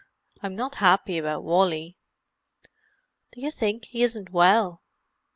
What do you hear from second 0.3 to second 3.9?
I'm not happy about Wally." "Do you think